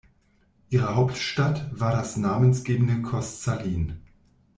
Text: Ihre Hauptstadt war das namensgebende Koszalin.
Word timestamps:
Ihre 0.69 0.95
Hauptstadt 0.95 1.67
war 1.79 1.91
das 1.91 2.17
namensgebende 2.17 3.03
Koszalin. 3.03 3.99